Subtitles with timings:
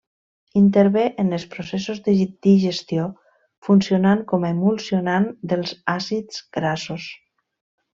[0.61, 2.15] Intervé en els processos de
[2.47, 3.05] digestió
[3.69, 7.11] funcionant com a emulsionant dels àcids grassos.